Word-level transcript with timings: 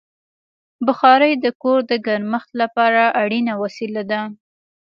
بخاري 0.85 1.31
د 1.43 1.45
کور 1.61 1.79
د 1.91 1.93
ګرمښت 2.05 2.51
لپاره 2.61 3.03
اړینه 3.21 3.53
وسیله 3.63 4.01
ده. 4.11 4.21